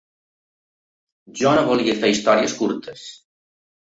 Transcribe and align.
Jo 1.41 1.51
no 1.59 1.65
volia 1.67 1.95
fer 1.99 2.11
històries 2.13 2.55
curtes. 2.63 3.07